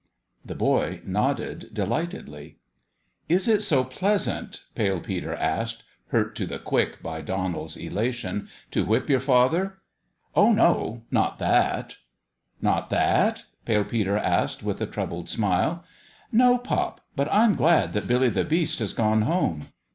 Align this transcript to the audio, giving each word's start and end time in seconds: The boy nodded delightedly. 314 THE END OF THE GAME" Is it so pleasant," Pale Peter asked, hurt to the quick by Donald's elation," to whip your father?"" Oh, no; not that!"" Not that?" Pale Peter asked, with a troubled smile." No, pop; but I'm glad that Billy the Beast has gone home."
The 0.43 0.55
boy 0.55 0.99
nodded 1.05 1.75
delightedly. 1.75 2.57
314 3.27 3.27
THE 3.29 3.29
END 3.29 3.29
OF 3.29 3.29
THE 3.29 3.29
GAME" 3.29 3.35
Is 3.37 3.47
it 3.47 3.61
so 3.67 3.83
pleasant," 3.83 4.63
Pale 4.73 4.99
Peter 5.01 5.35
asked, 5.35 5.83
hurt 6.07 6.35
to 6.37 6.47
the 6.47 6.57
quick 6.57 7.03
by 7.03 7.21
Donald's 7.21 7.77
elation," 7.77 8.49
to 8.71 8.83
whip 8.83 9.11
your 9.11 9.19
father?"" 9.19 9.77
Oh, 10.35 10.51
no; 10.53 11.03
not 11.11 11.37
that!"" 11.37 11.97
Not 12.63 12.89
that?" 12.89 13.43
Pale 13.65 13.83
Peter 13.85 14.17
asked, 14.17 14.63
with 14.63 14.81
a 14.81 14.87
troubled 14.87 15.29
smile." 15.29 15.83
No, 16.31 16.57
pop; 16.57 17.01
but 17.15 17.31
I'm 17.31 17.53
glad 17.53 17.93
that 17.93 18.07
Billy 18.07 18.29
the 18.29 18.43
Beast 18.43 18.79
has 18.79 18.95
gone 18.95 19.21
home." 19.21 19.67